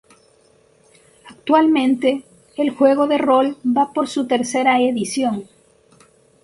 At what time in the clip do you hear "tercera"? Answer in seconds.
4.25-4.81